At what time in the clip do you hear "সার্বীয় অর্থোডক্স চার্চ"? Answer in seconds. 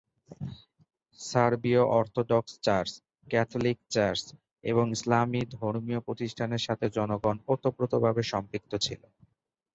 1.19-2.91